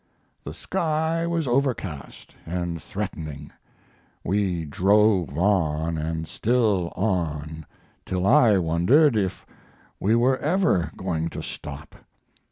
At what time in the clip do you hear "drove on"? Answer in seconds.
4.65-5.95